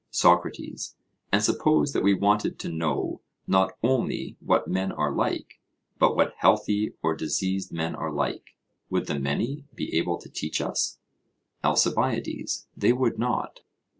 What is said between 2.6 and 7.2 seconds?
know not only what men are like, but what healthy or